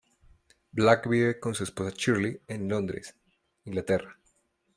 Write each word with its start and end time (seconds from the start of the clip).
Black 0.71 1.07
vive 1.07 1.39
con 1.39 1.53
su 1.53 1.61
esposa 1.63 1.93
Shirley 1.95 2.41
en 2.47 2.67
Londres, 2.67 3.15
Inglaterra. 3.65 4.17